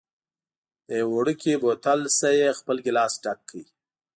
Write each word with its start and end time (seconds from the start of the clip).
له 0.87 0.93
یوه 1.01 1.11
وړوکي 1.15 1.53
بوتل 1.63 1.99
نه 2.21 2.29
یې 2.39 2.57
خپل 2.59 2.77
ګېلاس 2.85 3.13
ډک 3.23 3.39
کړ. 3.49 3.61